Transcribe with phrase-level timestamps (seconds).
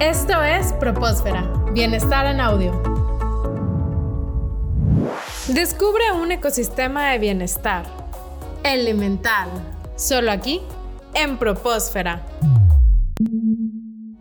[0.00, 2.70] Esto es Propósfera, Bienestar en Audio.
[5.48, 7.84] Descubre un ecosistema de bienestar
[8.62, 9.48] elemental,
[9.96, 10.60] solo aquí,
[11.14, 12.24] en Propósfera.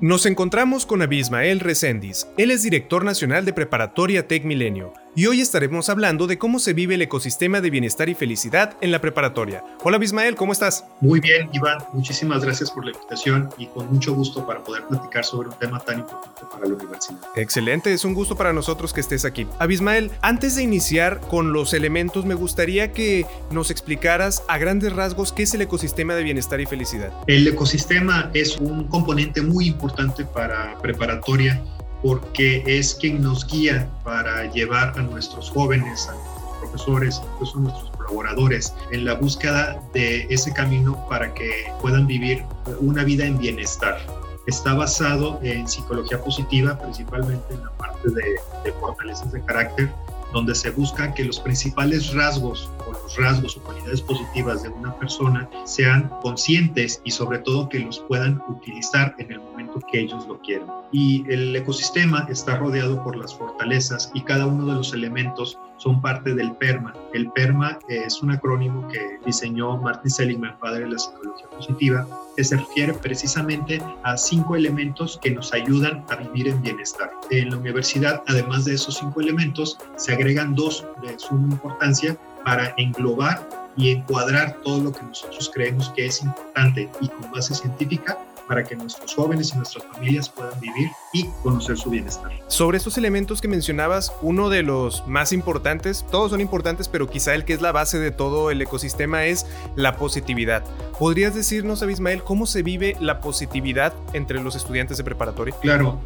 [0.00, 2.26] Nos encontramos con Abismael Recendis.
[2.36, 6.72] Él es director nacional de Preparatoria Tech Milenio y hoy estaremos hablando de cómo se
[6.72, 9.64] vive el ecosistema de bienestar y felicidad en la preparatoria.
[9.82, 10.84] Hola Bismael, ¿cómo estás?
[11.00, 15.24] Muy bien, Iván, muchísimas gracias por la invitación y con mucho gusto para poder platicar
[15.24, 17.18] sobre un tema tan importante para la universidad.
[17.34, 19.46] Excelente, es un gusto para nosotros que estés aquí.
[19.58, 25.32] Abismael, antes de iniciar con los elementos, me gustaría que nos explicaras a grandes rasgos
[25.32, 27.12] qué es el ecosistema de bienestar y felicidad.
[27.26, 31.60] El ecosistema es un componente muy importante para preparatoria
[32.02, 37.60] porque es quien nos guía para llevar a nuestros jóvenes, a nuestros profesores, incluso a
[37.62, 41.50] nuestros colaboradores en la búsqueda de ese camino para que
[41.80, 42.44] puedan vivir
[42.80, 43.98] una vida en bienestar.
[44.46, 48.22] Está basado en psicología positiva, principalmente en la parte de,
[48.64, 49.90] de fortalezas de carácter,
[50.32, 54.94] donde se busca que los principales rasgos o los rasgos o cualidades positivas de una
[54.96, 60.26] persona sean conscientes y sobre todo que los puedan utilizar en el momento que ellos
[60.26, 60.68] lo quieran.
[60.92, 66.00] Y el ecosistema está rodeado por las fortalezas y cada uno de los elementos son
[66.00, 66.92] parte del PERMA.
[67.14, 72.44] El PERMA es un acrónimo que diseñó Martin Seligman, padre de la psicología positiva, que
[72.44, 77.10] se refiere precisamente a cinco elementos que nos ayudan a vivir en bienestar.
[77.30, 82.74] En la universidad, además de esos cinco elementos, se agregan dos de suma importancia para
[82.76, 88.18] englobar y encuadrar todo lo que nosotros creemos que es importante y con base científica
[88.50, 92.32] para que nuestros jóvenes y nuestras familias puedan vivir y conocer su bienestar.
[92.48, 97.36] Sobre estos elementos que mencionabas, uno de los más importantes, todos son importantes, pero quizá
[97.36, 100.64] el que es la base de todo el ecosistema es la positividad.
[101.00, 105.54] ¿Podrías decirnos, Abismael, cómo se vive la positividad entre los estudiantes de preparatoria?
[105.62, 105.98] Claro,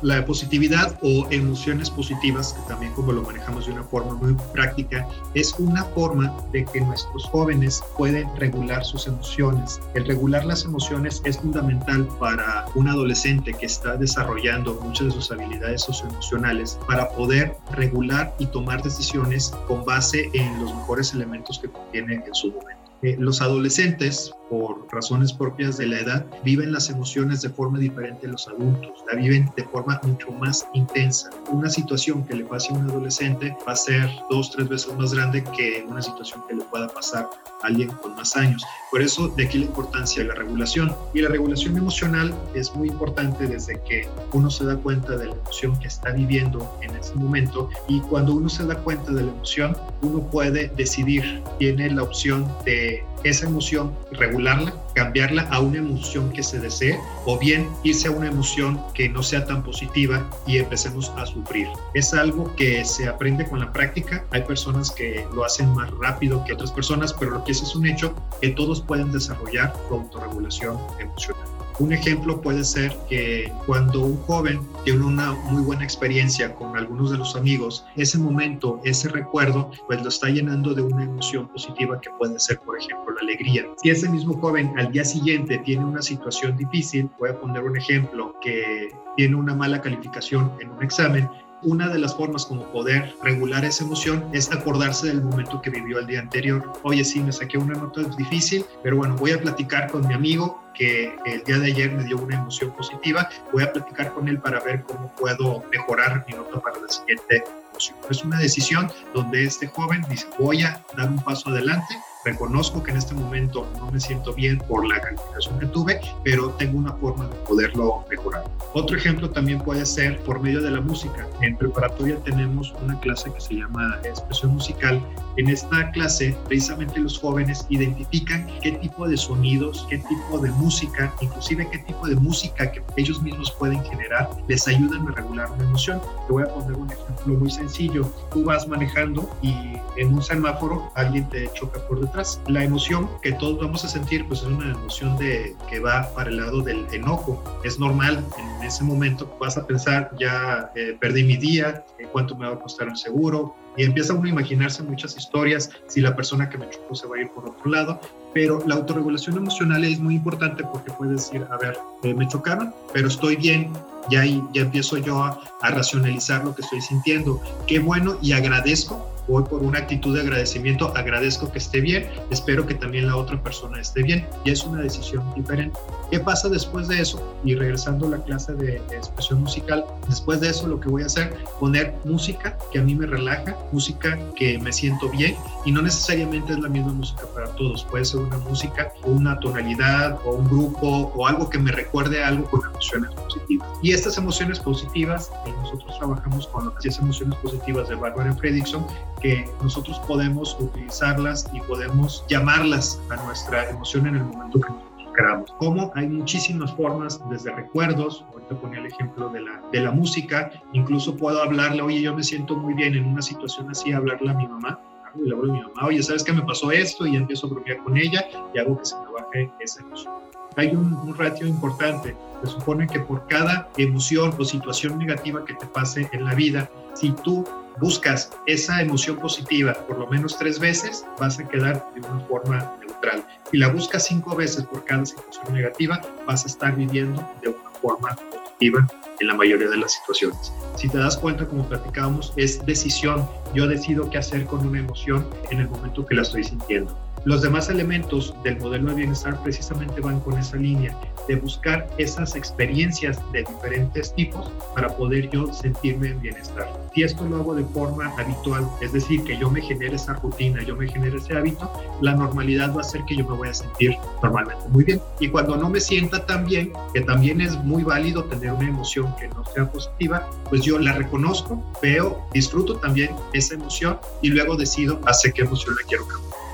[0.00, 5.06] la positividad o emociones positivas, que también como lo manejamos de una forma muy práctica,
[5.34, 9.82] es una forma de que nuestros jóvenes pueden regular sus emociones.
[9.92, 15.12] El regular las emociones es un fundamental para un adolescente que está desarrollando muchas de
[15.12, 21.58] sus habilidades socioemocionales para poder regular y tomar decisiones con base en los mejores elementos
[21.58, 22.85] que contiene en su momento.
[23.02, 28.26] Eh, los adolescentes, por razones propias de la edad, viven las emociones de forma diferente
[28.26, 31.30] a los adultos, la viven de forma mucho más intensa.
[31.50, 35.12] Una situación que le pase a un adolescente va a ser dos, tres veces más
[35.12, 37.28] grande que una situación que le pueda pasar
[37.62, 38.64] a alguien con más años.
[38.90, 40.94] Por eso, de aquí la importancia de la regulación.
[41.14, 45.32] Y la regulación emocional es muy importante desde que uno se da cuenta de la
[45.32, 49.32] emoción que está viviendo en ese momento y cuando uno se da cuenta de la
[49.32, 56.30] emoción, uno puede decidir, tiene la opción de esa emoción, regularla, cambiarla a una emoción
[56.32, 60.58] que se desee o bien irse a una emoción que no sea tan positiva y
[60.58, 61.68] empecemos a sufrir.
[61.94, 64.24] Es algo que se aprende con la práctica.
[64.30, 67.74] Hay personas que lo hacen más rápido que otras personas, pero lo que es es
[67.74, 71.45] un hecho que todos pueden desarrollar su autorregulación emocional.
[71.78, 77.10] Un ejemplo puede ser que cuando un joven tiene una muy buena experiencia con algunos
[77.10, 82.00] de los amigos, ese momento, ese recuerdo, pues lo está llenando de una emoción positiva
[82.00, 83.66] que puede ser, por ejemplo, la alegría.
[83.82, 87.76] Si ese mismo joven al día siguiente tiene una situación difícil, voy a poner un
[87.76, 91.28] ejemplo, que tiene una mala calificación en un examen,
[91.66, 95.98] una de las formas como poder regular esa emoción es acordarse del momento que vivió
[95.98, 96.72] el día anterior.
[96.84, 100.62] Oye, sí, me saqué una nota difícil, pero bueno, voy a platicar con mi amigo
[100.74, 103.28] que el día de ayer me dio una emoción positiva.
[103.52, 107.42] Voy a platicar con él para ver cómo puedo mejorar mi nota para la siguiente
[107.70, 107.98] emoción.
[108.08, 112.90] Es una decisión donde este joven dice, voy a dar un paso adelante Reconozco que
[112.90, 116.92] en este momento no me siento bien por la calificación que tuve, pero tengo una
[116.94, 118.42] forma de poderlo mejorar.
[118.72, 121.24] Otro ejemplo también puede ser por medio de la música.
[121.40, 125.00] En preparatoria tenemos una clase que se llama expresión musical.
[125.36, 131.14] En esta clase, precisamente los jóvenes identifican qué tipo de sonidos, qué tipo de música,
[131.20, 135.62] inclusive qué tipo de música que ellos mismos pueden generar, les ayudan a regular una
[135.62, 136.00] emoción.
[136.26, 138.10] Te voy a poner un ejemplo muy sencillo.
[138.32, 139.54] Tú vas manejando y
[139.96, 142.15] en un semáforo alguien te choca por detrás
[142.48, 146.30] la emoción que todos vamos a sentir, pues es una emoción de, que va para
[146.30, 147.42] el lado del enojo.
[147.64, 152.46] Es normal, en ese momento vas a pensar, ya eh, perdí mi día, cuánto me
[152.46, 156.48] va a costar el seguro, y empieza uno a imaginarse muchas historias, si la persona
[156.48, 158.00] que me chocó se va a ir por otro lado,
[158.32, 162.74] pero la autorregulación emocional es muy importante porque puedes decir, a ver, eh, me chocaron,
[162.92, 163.72] pero estoy bien,
[164.10, 169.16] ya, ya empiezo yo a, a racionalizar lo que estoy sintiendo, qué bueno y agradezco
[169.28, 173.42] voy por una actitud de agradecimiento, agradezco que esté bien, espero que también la otra
[173.42, 175.78] persona esté bien y es una decisión diferente.
[176.10, 177.38] ¿Qué pasa después de eso?
[177.44, 181.06] Y regresando a la clase de, expresión musical, después de eso lo que voy a
[181.06, 185.82] hacer, poner música que a mí me relaja, música que me siento bien y no
[185.82, 190.32] necesariamente es la misma música para todos, puede ser una música o una tonalidad o
[190.36, 193.68] un grupo o algo que me recuerde algo con emociones positivas.
[193.82, 198.86] Y estas emociones positivas, y nosotros trabajamos con las 10 emociones positivas de Barbara Fredrickson,
[199.20, 204.72] que nosotros podemos utilizarlas y podemos llamarlas a nuestra emoción en el momento que
[205.16, 205.52] queramos.
[205.58, 210.50] Como hay muchísimas formas, desde recuerdos, ahorita ponía el ejemplo de la, de la música,
[210.72, 214.34] incluso puedo hablarle, oye, yo me siento muy bien en una situación así, hablarle a
[214.34, 214.78] mi mamá,
[215.14, 217.06] y le hablo a mi mamá, oye, ¿sabes qué me pasó esto?
[217.06, 220.14] Y empiezo a bromear con ella y hago que se me baje esa emoción.
[220.56, 225.54] Hay un, un ratio importante, se supone que por cada emoción o situación negativa que
[225.54, 227.44] te pase en la vida, si tú
[227.78, 232.76] buscas esa emoción positiva por lo menos tres veces, vas a quedar de una forma
[232.80, 233.24] neutral.
[233.50, 237.70] Si la buscas cinco veces por cada situación negativa, vas a estar viviendo de una
[237.80, 238.86] forma positiva
[239.20, 240.52] en la mayoría de las situaciones.
[240.76, 243.26] Si te das cuenta, como platicábamos, es decisión.
[243.54, 247.05] Yo decido qué hacer con una emoción en el momento que la estoy sintiendo.
[247.26, 250.96] Los demás elementos del modelo de bienestar precisamente van con esa línea
[251.26, 256.72] de buscar esas experiencias de diferentes tipos para poder yo sentirme en bienestar.
[256.94, 260.62] Si esto lo hago de forma habitual, es decir, que yo me genere esa rutina,
[260.62, 261.68] yo me genere ese hábito,
[262.00, 265.00] la normalidad va a ser que yo me voy a sentir normalmente muy bien.
[265.18, 269.12] Y cuando no me sienta tan bien, que también es muy válido tener una emoción
[269.16, 274.54] que no sea positiva, pues yo la reconozco, veo, disfruto también esa emoción y luego
[274.54, 276.45] decido hacia qué emoción la quiero cambiar.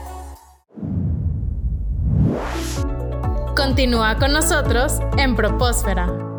[3.54, 6.31] Continúa con nosotros en Propósfera.